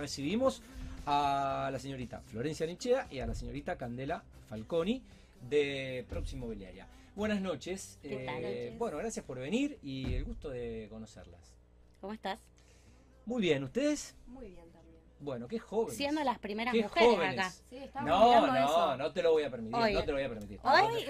[0.00, 0.62] recibimos
[1.06, 5.02] a la señorita Florencia Nichea y a la señorita Candela Falconi
[5.48, 6.88] de Próximo Mobiliaria.
[7.14, 7.98] Buenas noches.
[8.02, 8.78] ¿Qué tal, Eh, noches?
[8.78, 11.54] bueno, gracias por venir y el gusto de conocerlas.
[12.00, 12.40] ¿Cómo estás?
[13.26, 14.16] Muy bien, ¿ustedes?
[14.26, 14.79] Muy bien también.
[15.20, 15.96] Bueno, qué jóvenes.
[15.98, 17.38] Siendo las primeras Qué mujeres jóvenes.
[17.38, 17.50] acá.
[17.50, 18.96] Sí, No, no, eso.
[18.96, 19.92] no te lo voy a permitir, Hoy.
[19.92, 20.60] no te lo voy a permitir.
[20.62, 21.04] Hoy,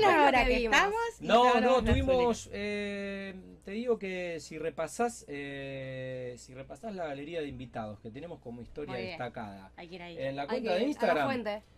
[0.00, 0.94] una hora que estamos.
[1.20, 3.34] No, no, tuvimos, eh,
[3.64, 8.62] te digo que si repasás, eh, si repasás la galería de invitados que tenemos como
[8.62, 10.18] historia destacada Hay que ir ahí.
[10.18, 11.30] en la Hay cuenta de la Instagram,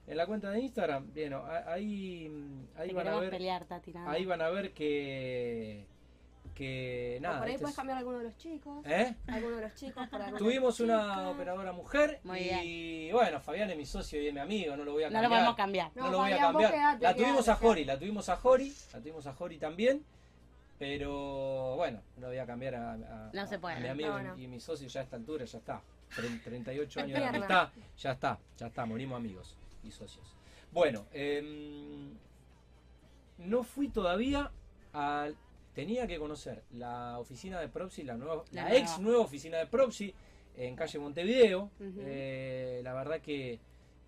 [0.07, 2.31] en la cuenta de Instagram, bien, no, a- ahí,
[2.77, 3.93] ahí Te van a ver, pelear, Tati.
[3.93, 5.87] nada ahí van a ver que,
[6.57, 8.85] que O nada, por ahí este puedes es- cambiar alguno de los chicos.
[8.87, 9.15] ¿eh?
[9.29, 13.87] Alguno de los chicos por Tuvimos una operadora mujer Muy y bueno, Fabián es mi
[13.87, 15.23] socio y es mi amigo, no lo voy a No cambiar.
[15.31, 15.91] lo podemos cambiar.
[15.95, 16.73] No, No, lo voy a cambiar.
[16.73, 20.05] quedate, la tuvimos quedate, a Jori, la tuvimos a Jori, la tuvimos a Jori también,
[20.79, 23.77] pero bueno, no voy a cambiar a, a- No se puede.
[23.77, 24.39] a mi amigo No, y- no.
[24.39, 25.83] y mi socio ya a esta altura, ya está.
[26.17, 27.69] Tre- 38 Es años de amistad,
[27.99, 30.25] ya está, ya está, morimos amigos y socios.
[30.73, 32.15] Bueno, em,
[33.39, 34.51] no fui todavía
[34.93, 35.37] al...
[35.77, 38.79] Tenía que conocer la oficina de Proxy, la, nueva, La la, nueva.
[38.83, 40.15] ex nueva oficina de Proxy
[40.57, 41.71] en calle Montevideo.
[41.99, 43.61] Eh, la verdad que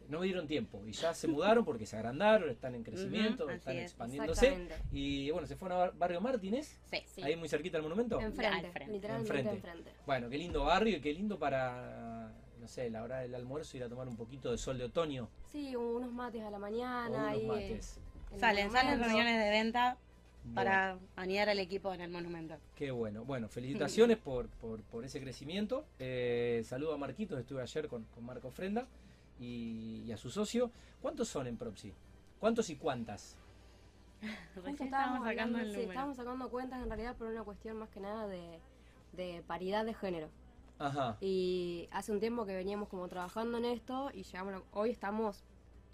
[0.08, 3.76] no me dieron tiempo y ya se mudaron porque se agrandaron, están en crecimiento, están
[3.76, 4.66] es, expandiéndose.
[4.92, 7.02] Y bueno, se fueron a Bar- Barrio Martínez, Sí.
[7.04, 7.22] Sí.
[7.22, 8.18] ahí muy cerquita del monumento.
[8.18, 9.50] Enfrente, literalmente Enfrente.
[9.50, 9.92] enfrente.
[10.06, 13.84] Bueno, qué lindo barrio y qué lindo para, no sé, la hora del almuerzo ir
[13.84, 15.28] a tomar un poquito de sol de otoño.
[15.52, 17.34] Sí, unos mates a la o mañana.
[17.34, 18.00] unos mates.
[18.32, 19.98] el Salen, salen reuniones de venta
[20.44, 22.56] Bueno, para anidar al equipo en el monumento.
[22.74, 23.24] qué bueno.
[23.24, 25.84] Bueno, felicitaciones por, por, por ese crecimiento.
[25.98, 28.86] Eh, saludo a Marquitos, estuve ayer con, con Marco Frenda
[29.38, 30.70] y, y a su socio.
[31.02, 31.92] ¿Cuántos son en Propsi?
[32.40, 33.36] ¿Cuántos y cuántas?
[34.54, 38.26] Justo estábamos, sacando sí, estábamos sacando cuentas en realidad por una cuestión más que nada
[38.26, 38.58] de,
[39.12, 40.28] de paridad de género.
[40.78, 41.16] Ajá.
[41.20, 45.42] Y hace un tiempo que veníamos como trabajando en esto y llegamos hoy estamos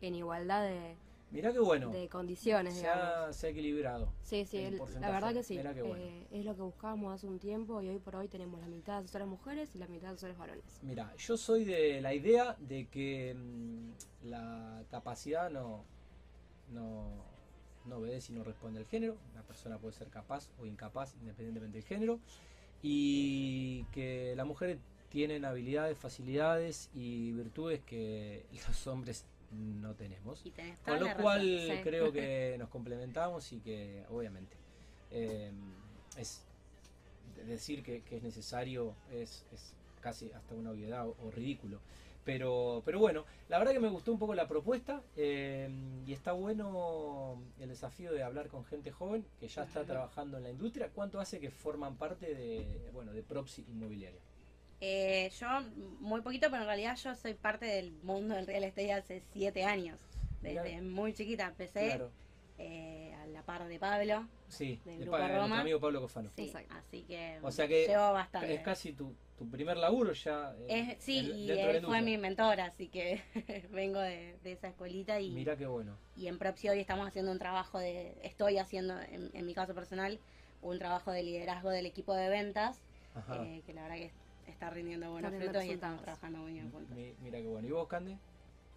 [0.01, 0.97] en igualdad de,
[1.35, 1.91] Mirá qué bueno.
[1.91, 3.05] de condiciones, Se digamos.
[3.05, 4.13] ha, se ha equilibrado.
[4.23, 5.57] Sí, sí, el la verdad que sí.
[5.57, 6.05] Mirá qué bueno.
[6.05, 8.95] Eh, es lo que buscábamos hace un tiempo y hoy por hoy tenemos la mitad
[8.95, 10.65] de asesores mujeres y la mitad de asesores varones.
[10.83, 15.85] Mira, yo soy de la idea de que mm, la capacidad no,
[16.73, 17.09] no,
[17.85, 19.17] no obedece y no responde al género.
[19.33, 22.21] Una persona puede ser capaz o incapaz independientemente del género.
[22.81, 24.79] Y que las mujeres
[25.09, 30.45] tienen habilidades, facilidades y virtudes que los hombres no tenemos.
[30.45, 31.77] Y tenés toda Con lo cual razón.
[31.77, 31.83] sí.
[31.83, 34.57] creo que nos complementamos y que obviamente
[35.11, 35.51] eh,
[36.17, 36.43] es
[37.37, 41.81] de- decir que, que es necesario es, es casi hasta una obviedad o, o ridículo.
[42.25, 45.69] Pero, pero bueno, la verdad que me gustó un poco la propuesta eh,
[46.07, 50.45] y está bueno el desafío de hablar con gente joven que ya está trabajando en
[50.45, 50.89] la industria.
[50.89, 54.21] ¿Cuánto hace que forman parte de, bueno, de Propsi Inmobiliaria?
[54.87, 55.47] Eh, yo
[56.01, 59.65] muy poquito, pero en realidad yo soy parte del mundo del real estate hace siete
[59.65, 59.99] años.
[60.43, 62.11] Desde muy chiquita empecé Claro,
[62.59, 64.29] eh, a la par de Pablo.
[64.49, 65.61] sí, Del de Grupo pa- Roma.
[65.63, 66.31] amigo Pablo Cofano.
[66.37, 66.75] Sí, Exacto.
[66.75, 68.53] así que, O sea que llevo bastante.
[68.55, 70.55] Es casi tu, tu primer laburo ya.
[70.69, 73.23] eh, Es- sí, y él fue mi mentor, así que
[73.71, 75.97] vengo de, de esa escuelita y, Mirá qué bueno.
[76.15, 79.75] y en Propsi hoy estamos haciendo un trabajo de, estoy haciendo, en, en mi caso
[79.75, 80.19] personal,
[80.61, 82.83] un trabajo de liderazgo del equipo de ventas,
[83.15, 83.43] Ajá.
[83.47, 84.11] eh, que la verdad que
[84.47, 86.97] está rindiendo buenos rindiendo frutos y estamos trabajando muy bien juntos.
[86.97, 87.67] Mi- mira qué bueno.
[87.69, 88.19] ¿Y vos, Cande?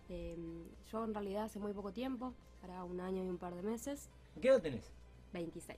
[0.10, 0.38] Eh,
[0.92, 4.10] yo en realidad hace muy poco tiempo, para un año y un par de meses,
[4.42, 4.92] ¿Qué edad tenés?
[5.34, 5.78] 26.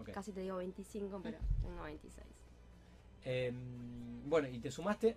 [0.00, 0.10] Ok.
[0.10, 2.26] Casi te digo 25, pero tengo 26.
[3.24, 5.16] Em, bueno, ¿y te sumaste?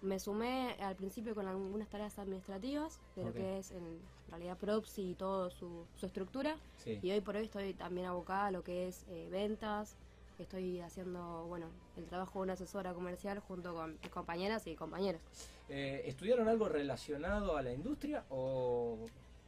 [0.00, 3.34] Me sumé al principio con algunas tareas administrativas de lo Ok.
[3.36, 3.98] que es en
[4.30, 6.56] realidad Props y todo su, su estructura.
[6.76, 6.98] Sí.
[7.02, 9.96] Y hoy por hoy estoy también abocada a lo que es eh, ventas.
[10.38, 11.66] Estoy haciendo, bueno,
[11.96, 15.20] el trabajo de una asesora comercial junto con mis compañeras y compañeros.
[15.68, 19.06] Eh, ¿Estudiaron algo relacionado a la industria o,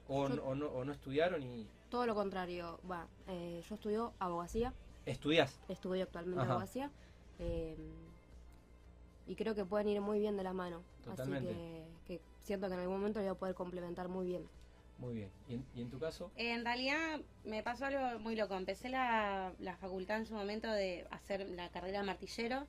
[0.09, 3.75] o, Yo- no- o no, o no estudiaron y Todo lo contrario, va, eh, yo
[3.77, 4.73] estudio abogacía,
[5.07, 5.59] estudiás?
[5.69, 6.53] estudio actualmente Ajá.
[6.53, 6.91] abogacía.
[7.39, 7.77] eh,
[9.27, 10.83] y creo que pueden ir muy bien de la mano.
[11.05, 11.51] Totalmente.
[11.51, 11.59] Así
[12.07, 14.43] que, que siento que en algún momento voy a poder complementar muy bien.
[15.01, 15.31] Muy bien.
[15.49, 16.31] ¿Y en, y en tu caso?
[16.37, 18.55] En realidad me pasó algo muy loco.
[18.57, 22.67] Empecé la, la facultad en su momento de hacer la carrera de martillero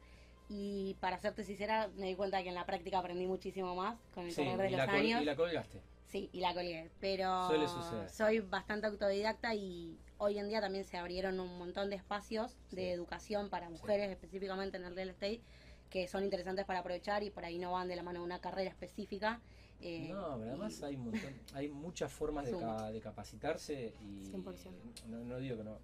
[0.49, 4.25] y para serte sincera me di cuenta que en la práctica aprendí muchísimo más con
[4.25, 5.21] el Sí, correr de los la, años.
[5.21, 5.81] y la colgaste.
[6.07, 6.89] Sí, y la colgué.
[6.99, 8.09] Pero Suele suceder.
[8.09, 12.75] soy bastante autodidacta y hoy en día también se abrieron un montón de espacios Sí.
[12.77, 15.41] de educación para mujeres, específicamente en el real estate,
[15.89, 18.39] que son interesantes para aprovechar y por ahí no van de la mano de una
[18.39, 19.41] carrera específica.
[19.81, 22.77] Eh, No, pero además hay un montón, hay muchas formas de, Suma.
[22.77, 24.71] ca- de capacitarse y 100%.
[25.09, 25.79] no, no digo que no, no,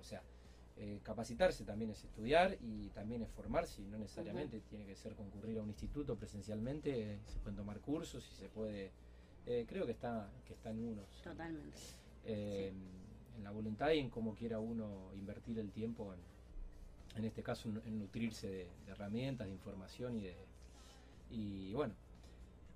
[0.00, 0.22] o sea,
[0.76, 5.14] eh, capacitarse también es estudiar y también es formarse, y no necesariamente tiene que ser
[5.14, 8.90] concurrir a un instituto presencialmente, se pueden tomar cursos y se puede,
[9.46, 11.02] eh, creo que está, que está en uno.
[11.22, 11.76] Totalmente.
[12.24, 12.72] Eh,
[13.36, 16.20] en la voluntad y en cómo quiera uno invertir el tiempo en,
[17.18, 20.34] en este caso en, nutrirse de, herramientas, de información y de
[21.30, 21.94] y bueno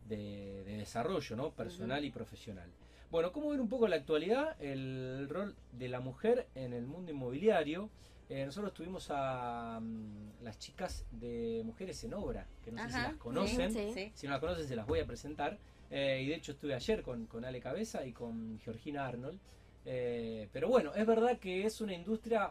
[0.09, 1.51] de, desarrollo ¿no?
[1.53, 2.71] personal y profesional.
[3.11, 4.57] Bueno, ¿cómo ver un poco la actualidad?
[4.61, 7.91] El rol de la mujer en el mundo inmobiliario.
[8.29, 12.95] Eh, nosotros tuvimos a mm, las chicas de Mujeres en Obra, que no sé si
[12.95, 13.73] las conocen.
[14.15, 15.59] Si no las conocen, se las voy a presentar.
[15.91, 19.39] Eh, y de hecho estuve ayer con, con Ale Cabeza y con Georgina Arnold.
[19.85, 22.51] Eh, pero bueno, es verdad que es una industria,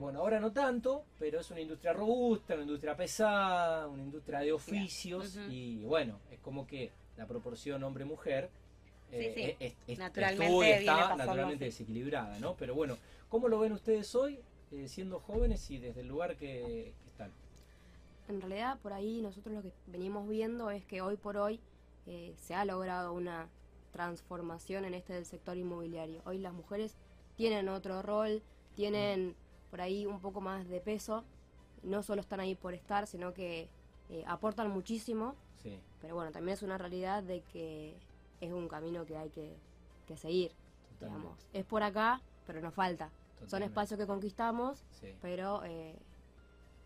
[0.00, 4.52] bueno, ahora no tanto, pero es una industria robusta, una industria pesada, una industria de
[4.52, 5.38] oficios.
[5.48, 8.50] Y bueno, es como que la proporción hombre-mujer
[9.12, 12.54] eh, naturalmente está naturalmente desequilibrada, ¿no?
[12.56, 12.96] Pero bueno,
[13.28, 14.40] ¿cómo lo ven ustedes hoy,
[14.72, 17.30] eh, siendo jóvenes y desde el lugar que, están?
[18.28, 21.60] En realidad, por ahí nosotros lo que venimos viendo es que hoy por hoy
[22.06, 23.48] eh, se ha logrado una
[23.92, 26.20] transformación en este del sector inmobiliario.
[26.24, 26.96] Hoy las mujeres
[27.36, 28.42] tienen otro rol,
[28.74, 29.36] tienen
[29.74, 31.24] por ahí un poco más de peso,
[31.82, 33.66] no solo están ahí por estar, sino que
[34.24, 35.34] aportan muchísimo.
[36.00, 37.92] Pero bueno, también es una realidad de que
[38.40, 40.52] es un camino que hay que, seguir.
[41.00, 41.36] Digamos.
[41.52, 43.10] Es por acá, pero nos falta.
[43.48, 44.84] Son espacios que conquistamos,
[45.20, 45.96] pero eh,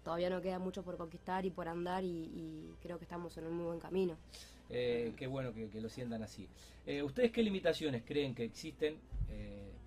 [0.03, 3.53] todavía no queda mucho por conquistar y por andar y, creo que estamos en un
[3.53, 4.17] muy buen camino.
[4.71, 6.49] Eh, qué bueno que, lo sientan así.
[6.87, 8.97] Eh, ¿Ustedes qué limitaciones creen que existen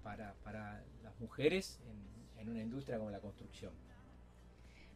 [0.04, 2.11] para, para, las mujeres en,
[2.42, 3.72] en, una industria como la construcción?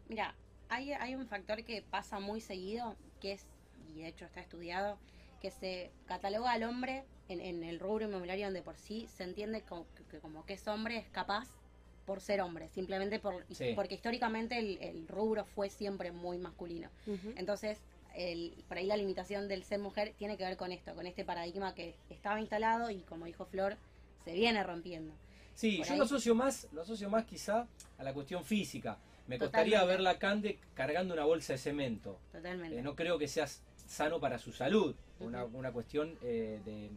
[0.09, 0.35] Mira,
[0.69, 3.45] hay, hay un factor que pasa muy seguido, que es,
[3.93, 4.97] y de hecho está estudiado,
[5.41, 9.85] que se cataloga al hombre en, el rubro inmobiliario donde por sí se entiende como
[10.09, 11.47] que, como que es hombre, es capaz
[12.05, 13.45] por ser hombre, simplemente por,
[13.75, 16.89] porque históricamente el, rubro fue siempre muy masculino.
[17.35, 17.79] Entonces,
[18.15, 21.25] el, por ahí la limitación del ser mujer tiene que ver con esto, con este
[21.25, 23.77] paradigma que estaba instalado y como dijo Flor,
[24.23, 25.13] se viene rompiendo.
[25.55, 27.67] Sí, yo lo asocio más, lo asocio más quizá
[27.97, 28.97] a la cuestión física.
[29.27, 32.19] Me costaría ver la Cande cargando una bolsa de cemento.
[32.31, 32.77] Totalmente.
[32.77, 36.89] Eh, no creo que seas sano para su salud, una, una cuestión eh, de,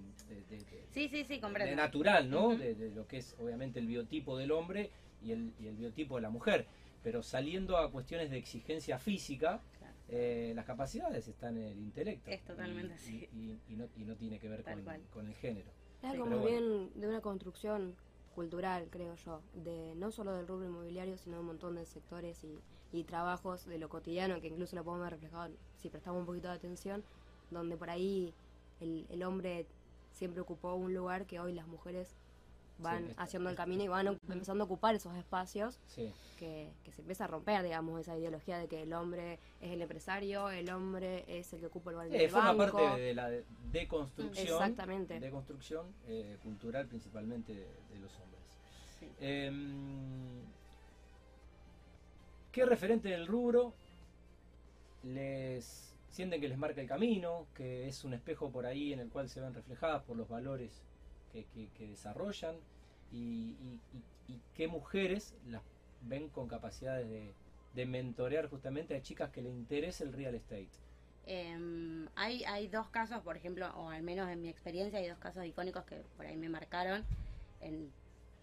[0.90, 2.56] sí, sí, sí, de natural, ¿no?
[2.56, 4.90] de, lo que es obviamente el biotipo del hombre
[5.22, 6.66] y el, y el biotipo de la mujer.
[7.02, 9.60] Pero saliendo a cuestiones de exigencia física,
[10.08, 12.30] eh, las capacidades están en el intelecto.
[12.30, 13.28] Es totalmente así.
[13.32, 14.82] Y, no, y no tiene que ver con,
[15.12, 15.70] con, el género.
[16.02, 17.94] Es algo muy bien de una construcción
[18.38, 22.44] cultural, creo yo, de no solo del rubro inmobiliario, sino de un montón de sectores
[22.44, 22.56] y,
[22.92, 26.46] y trabajos de lo cotidiano, que incluso lo podemos ver reflejado si prestamos un poquito
[26.46, 27.02] de atención,
[27.50, 28.32] donde por ahí
[28.78, 29.66] el, el hombre
[30.12, 32.14] siempre ocupó un lugar que hoy las mujeres
[32.78, 35.78] van haciendo el camino y van empezando a ocupar esos espacios
[36.38, 39.82] que, que, se empieza a romper, digamos, esa ideología de que el hombre es el
[39.82, 43.30] empresario, el hombre es el que ocupa el lugar eh, forma parte de la
[43.72, 45.18] deconstrucción, Exactamente.
[45.18, 48.42] deconstrucción eh, cultural principalmente de, los hombres.
[49.20, 50.42] Em,
[52.52, 53.72] ¿Qué referente en el rubro
[55.02, 59.08] les sienten que les marca el camino, que es un espejo por ahí en el
[59.08, 60.82] cual se ven reflejadas por los valores
[61.32, 62.56] que, desarrollan
[63.12, 63.54] y,
[64.54, 65.62] qué mujeres las
[66.02, 67.08] ven con capacidades
[67.74, 70.68] de, mentorear justamente a chicas que le interese el real estate?
[71.26, 75.44] Em, hay, dos casos, por ejemplo, o al menos en mi experiencia, hay dos casos
[75.44, 77.04] icónicos que por ahí me marcaron.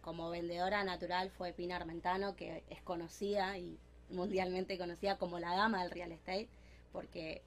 [0.01, 3.77] Como vendedora natural fue Pina Armentano, que es conocida y
[4.09, 6.47] mundialmente conocida como la dama del real estate,
[6.91, 7.41] porque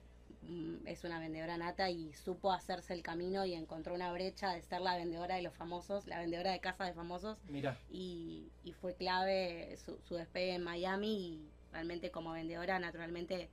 [0.86, 4.80] es una vendedora nata y supo hacerse el camino y encontró una brecha de ser
[4.80, 7.38] la vendedora de los famosos, la vendedora de casa de famosos.
[7.48, 7.78] Mira.
[7.90, 8.50] Y,
[8.80, 13.50] fue clave su, despegue en Miami y realmente como vendedora, naturalmente,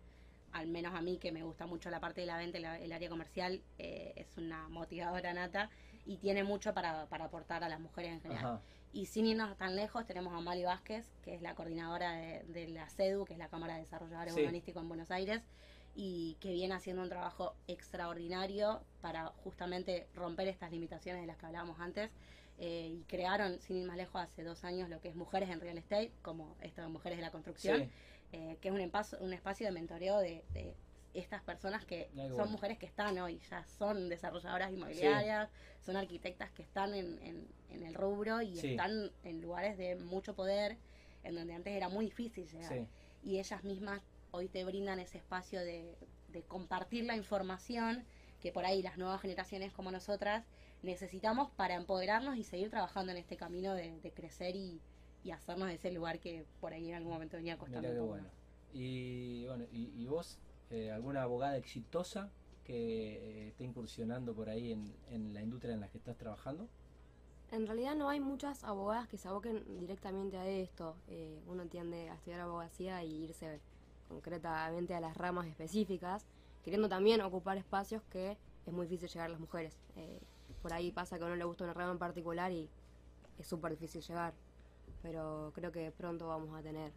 [0.52, 3.10] al menos a mí que me gusta mucho la parte de la venta, el área
[3.10, 5.70] comercial, eh, es una motivadora nata
[6.06, 8.62] y tiene mucho para, aportar a las mujeres en general.
[8.94, 12.88] Y sin irnos tan lejos, tenemos a Mali Vázquez, que es la coordinadora de, la
[12.90, 15.42] CEDU, que es la Cámara de Desarrolladores Urbanísticos en Buenos Aires,
[15.96, 21.46] y que viene haciendo un trabajo extraordinario para justamente romper estas limitaciones de las que
[21.46, 22.12] hablábamos antes.
[22.58, 25.60] Eh, y crearon, sin ir más lejos, hace dos años lo que es Mujeres en
[25.60, 27.90] Real Estate, como esto de Mujeres de la Construcción,
[28.32, 30.44] eh, que es un, un espacio de mentoreo de,
[31.14, 35.50] estas personas que son mujeres que están hoy, ya son desarrolladoras inmobiliarias,
[35.86, 40.78] son arquitectas que están en, en, el rubro y están en lugares de mucho poder,
[41.24, 42.86] en donde antes era muy difícil llegar.
[43.24, 44.02] Y ellas mismas
[44.36, 45.96] hoy te brindan ese espacio de,
[46.30, 48.04] de compartir la información
[48.39, 50.46] que por ahí las nuevas generaciones como nosotras
[50.84, 54.80] necesitamos para empoderarnos y seguir trabajando en este camino de, crecer y,
[55.24, 57.89] y hacernos ese lugar que por ahí en algún momento venía costando.
[57.89, 58.27] Qué bueno.
[58.74, 60.38] Y bueno, y, y vos,
[60.70, 62.30] eh, alguna abogada exitosa
[62.65, 66.68] que eh, esté incursionando por ahí en, en la industria en la que estás trabajando?
[67.51, 70.96] En realidad no hay muchas abogadas que se aboquen directamente a esto.
[71.08, 73.62] Eh, uno tiende a estudiar abogacía y irse
[74.07, 76.25] concretamente a las ramas específicas,
[76.63, 79.77] queriendo también ocupar espacios que es muy difícil llegar a las mujeres.
[79.95, 80.19] Eh,
[80.62, 82.69] por ahí pasa que a uno le gusta una rama en particular y
[83.38, 84.33] es súper difícil llegar.
[85.01, 86.91] Pero creo que pronto vamos a tener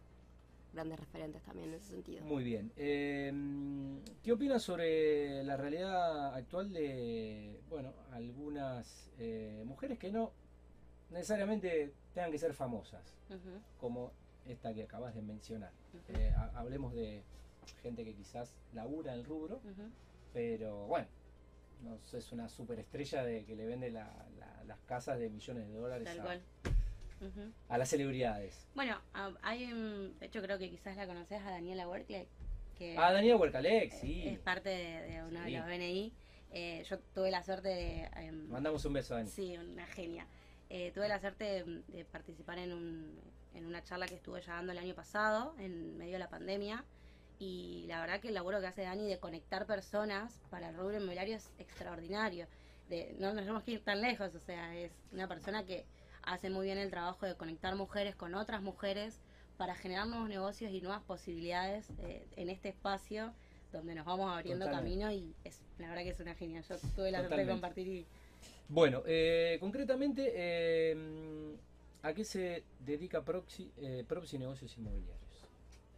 [0.73, 2.25] grandes referentes también en ese sentido.
[2.25, 2.71] Muy bien.
[2.77, 3.31] Eh,
[4.23, 10.31] ¿Qué opinas sobre la realidad actual de, bueno, algunas eh, mujeres que no
[11.11, 13.15] necesariamente tengan que ser famosas,
[13.79, 14.11] como
[14.45, 15.71] esta que acabas de mencionar?
[16.09, 17.23] Eh, ha- hablemos de
[17.81, 19.61] gente que quizás labura el rubro,
[20.33, 21.07] pero bueno,
[21.83, 25.73] no es una superestrella de que le vende la- la- las casas de millones de
[25.73, 26.41] dólares Tal a, cual.
[27.21, 27.51] Ujú.
[27.67, 28.67] a las celebridades.
[28.75, 28.97] Bueno,
[29.41, 32.27] hay un- de hecho creo que quizás la conoces a Daniela Werkley,
[32.77, 34.27] que Ah, Daniela Huercalec, eh, sí.
[34.27, 35.51] es parte de, de uno Sí.
[35.51, 36.13] de los BNI.
[36.51, 38.09] Eh, yo tuve la suerte de...
[38.15, 39.29] em, Mandamos un beso a Dani.
[39.29, 40.25] Sí, una genia.
[40.69, 43.19] Eh, tuve la suerte de, de participar en, un,
[43.53, 46.85] en una charla que estuve llevando el año pasado, en medio de la pandemia.
[47.39, 50.97] Y la verdad que el laburo que hace Dani de conectar personas para el rubro
[50.97, 52.47] inmobiliario es extraordinario.
[52.89, 55.85] De, no nos tenemos que ir tan lejos, o sea, es una persona que
[56.23, 59.19] hace muy bien el trabajo de conectar mujeres con otras mujeres
[59.57, 63.33] para generar nuevos negocios y nuevas posibilidades eh, en este espacio
[63.71, 65.05] donde nos vamos abriendo Totalmente.
[65.05, 66.61] camino y es la verdad que es una genia.
[66.61, 68.05] Yo tuve la suerte de compartir y
[68.67, 71.55] Bueno, eh, concretamente, eh,
[72.01, 75.45] ¿a qué se dedica Proxy, eh, Proxy Negocios Inmobiliarios?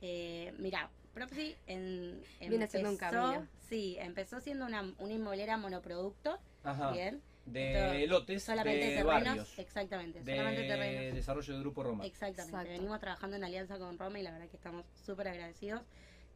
[0.02, 3.48] Eh, mira, Proxy en, Viene siendo un camino.
[3.70, 6.92] Sí, empezó siendo una, una inmobiliaria monoproducto, Ajá.
[6.92, 7.22] bien.
[7.46, 11.16] De Esto- lotes, Solamente de terrenos, barrios, exactamente, de solamente terrenos.
[11.16, 12.06] desarrollo de Grupo Roma.
[12.06, 12.52] Exactamente.
[12.56, 12.72] Exacto.
[12.72, 15.82] Venimos trabajando en alianza con Roma y la verdad que estamos súper agradecidos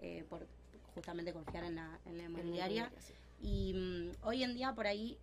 [0.01, 0.47] eh, por
[0.95, 2.91] justamente confiar en la, en la inmobiliaria.
[2.99, 3.13] sí.
[3.41, 5.19] Y mm, hoy en día por ahí,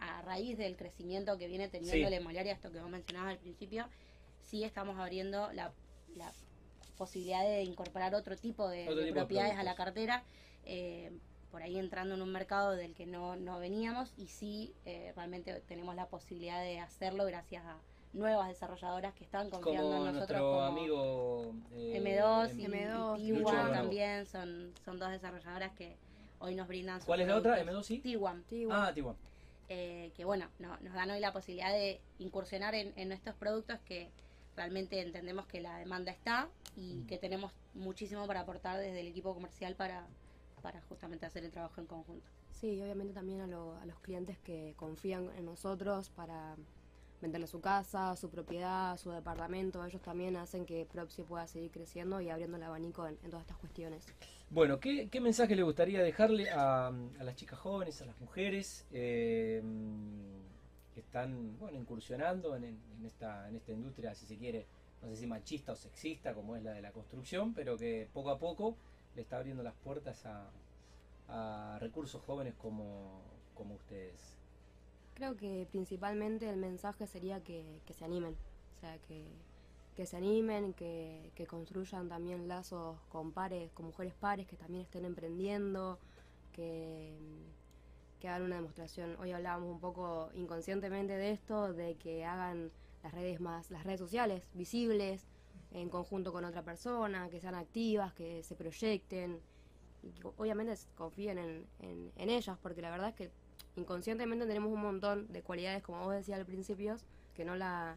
[0.00, 2.10] a raíz del crecimiento que viene teniendo Sí.
[2.10, 3.86] la inmobiliaria, esto que vos mencionabas al principio,
[4.42, 5.72] sí estamos abriendo la,
[6.16, 6.32] la
[6.96, 10.24] posibilidad de incorporar otro tipo de, Otro de tipo de propiedades a la cartera,
[10.64, 11.12] eh,
[11.50, 15.60] por ahí entrando en un mercado del que no, no veníamos y sí eh, realmente
[15.66, 17.76] tenemos la posibilidad de hacerlo gracias a
[18.12, 23.20] nuevas desarrolladoras que están confiando Como en nosotros nuestro como amigo eh, M2 y, M2,
[23.20, 23.72] y Lucho T1 Bravo.
[23.72, 25.96] también son, son dos desarrolladoras que
[26.40, 27.54] hoy nos brindan ¿Cuál es la otra?
[27.62, 27.84] productos.
[27.84, 28.02] ¿M2 sí?
[28.04, 28.92] T1, Sí, bueno, Ah.
[29.70, 33.78] Eh, que bueno, no- nos dan hoy la posibilidad de incursionar en, en estos productos
[33.86, 34.10] que
[34.56, 37.06] realmente entendemos que la demanda está y Mm.
[37.06, 40.06] que tenemos muchísimo para aportar desde el equipo comercial para,
[40.60, 42.28] para justamente hacer el trabajo en conjunto.
[42.50, 46.56] Sí, y obviamente también a, lo- a los clientes que confían en nosotros para
[47.20, 49.84] venderle su casa, su propiedad, su departamento.
[49.84, 53.58] Ellos también hacen que Propsi pueda seguir creciendo y abriendo el abanico en, todas estas
[53.58, 54.06] cuestiones.
[54.50, 59.62] Bueno, ¿qué, mensaje le gustaría dejarle a, a las chicas jóvenes, a las mujeres eh,
[60.94, 64.66] que están incursionando en, esta, industria, si se quiere,
[65.02, 68.30] no sé si machista o sexista, como es la de la construcción, pero que poco
[68.30, 68.76] a poco
[69.14, 73.22] le está abriendo las puertas a, recursos jóvenes como
[73.56, 74.39] ustedes?
[75.20, 78.34] Creo que principalmente el mensaje sería que, que se animen,
[78.74, 79.26] o sea, que,
[79.94, 84.82] que se animen, que, que construyan también lazos con pares, con mujeres pares que también
[84.82, 85.98] estén emprendiendo,
[86.54, 87.18] que,
[88.18, 89.14] que hagan una demostración.
[89.20, 92.72] Hoy hablábamos un poco inconscientemente de esto, de que hagan
[93.02, 95.26] las redes más, las redes sociales visibles
[95.72, 99.38] en conjunto con otra persona, que sean activas, que se proyecten
[100.02, 103.30] y que obviamente confíen en, en, en ellas, porque la verdad es que
[103.80, 106.96] inconscientemente tenemos un montón de cualidades, como vos decías al principio,
[107.34, 107.96] que no la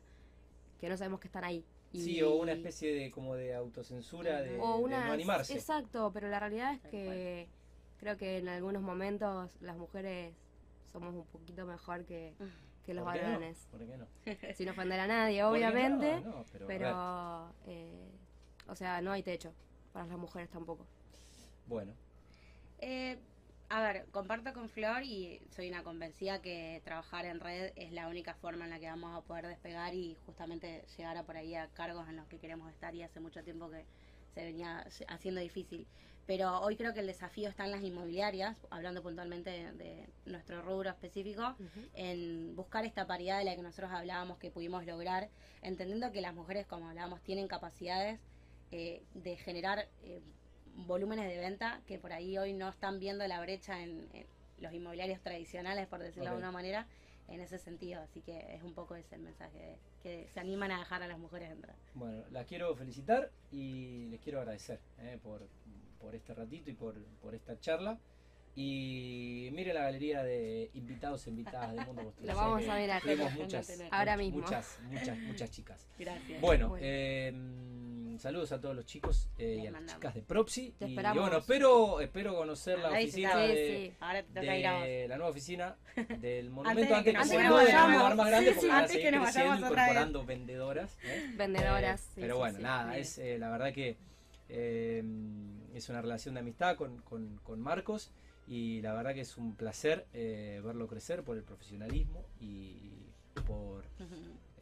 [0.79, 1.63] que no sabemos que están ahí.
[1.93, 5.53] Y- Sí, o una especie de como de autocensura de, o de una no animarse.
[5.53, 7.47] Exacto, pero la realidad es que
[7.99, 10.33] creo que en algunos momentos las mujeres
[10.91, 12.33] somos un poquito mejor que,
[12.85, 13.27] que los ¿Por qué no?
[13.27, 13.67] varones.
[13.71, 14.07] ¿Por qué no?
[14.55, 18.09] Sin ofender a nadie, obviamente, No, pero, a ver, pero eh,
[18.67, 19.53] o sea, no hay techo
[19.93, 20.85] para las mujeres tampoco.
[21.67, 21.93] bueno,
[22.79, 23.17] Eh,
[23.73, 28.07] a ver, comparto con Flor y soy una convencida que trabajar en red es la
[28.07, 31.55] única forma en la que vamos a poder despegar y justamente llegar a por ahí
[31.55, 33.83] a cargos en los que queremos estar y hace mucho tiempo que
[34.35, 35.87] se venía haciendo difícil.
[36.27, 40.61] Pero hoy creo que el desafío está en las inmobiliarias, hablando puntualmente de, de nuestro
[40.61, 41.55] rubro específico,
[41.95, 45.31] en buscar esta paridad de la que nosotros hablábamos que pudimos lograr,
[45.63, 48.19] entendiendo que las mujeres, como hablábamos, tienen capacidades
[48.69, 50.21] eh, de generar eh,
[50.75, 54.25] volúmenes de venta que por ahí hoy no están viendo la brecha en, en
[54.59, 56.87] los inmobiliarios tradicionales, por decirlo de alguna manera,
[57.27, 58.01] en ese sentido.
[58.01, 61.07] Así que es un poco ese el mensaje, de que se animan a dejar a
[61.07, 61.75] las mujeres entrar.
[61.93, 65.47] Bueno, las quiero felicitar y les quiero agradecer eh, por,
[65.99, 67.97] por este ratito y por, por esta charla.
[68.55, 72.13] Y mire la galería de invitados e invitadas del mundo.
[72.21, 72.77] Lo vamos a
[73.35, 73.87] muchas, tener.
[73.91, 74.39] Ahora much- mismo.
[74.41, 75.87] Muchas, muchas, muchas chicas.
[75.97, 76.39] Gracias.
[76.39, 76.85] Bueno, Bueno.
[76.85, 77.31] eh,
[78.19, 80.71] saludos a todos los chicos eh, y a las chicas de Propsi.
[80.77, 81.21] Te y, esperamos.
[81.23, 83.31] bueno, espero, espero conocer la oficina.
[83.33, 83.97] Sí, de, sí.
[83.99, 88.01] Ahora te de la nueva oficina del de monumento que antes que, nos vayamos.
[88.03, 89.71] Antes más grande porque antes que nos vayamos otra vez.
[89.71, 90.97] incorporando vendedoras.
[91.03, 91.33] ¿eh?
[91.35, 92.01] Vendedoras.
[92.01, 93.97] Sí, pero bueno, nada, es eh, la verdad que
[94.49, 95.03] eh,
[95.73, 98.11] es una relación de amistad con, con- con Marcos
[98.47, 102.77] y la verdad que es un placer eh, verlo crecer por el profesionalismo y
[103.47, 104.15] por Ujú.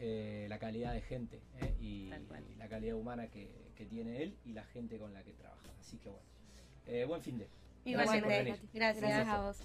[0.04, 2.10] Eh, la calidad de gente eh, y,
[2.58, 5.70] la calidad humana que, que tiene él y la gente con la que trabaja.
[5.80, 6.26] Así que bueno,
[6.88, 7.48] eh, buen fin de.
[7.86, 8.60] Igualmente.
[8.74, 9.02] Gracias.
[9.02, 9.62] Gracias a vos.